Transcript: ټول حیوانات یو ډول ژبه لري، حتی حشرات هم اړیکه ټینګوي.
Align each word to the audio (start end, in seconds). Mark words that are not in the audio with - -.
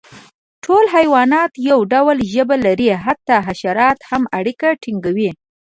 ټول 0.63 0.85
حیوانات 0.95 1.51
یو 1.69 1.79
ډول 1.93 2.17
ژبه 2.33 2.55
لري، 2.65 2.89
حتی 3.05 3.35
حشرات 3.47 3.99
هم 4.09 4.21
اړیکه 4.39 4.67
ټینګوي. 4.83 5.29